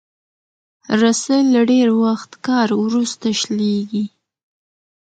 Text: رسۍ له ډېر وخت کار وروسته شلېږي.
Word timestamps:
رسۍ 0.99 1.41
له 1.53 1.61
ډېر 1.71 1.87
وخت 2.03 2.31
کار 2.47 2.67
وروسته 2.83 3.27
شلېږي. 3.39 4.05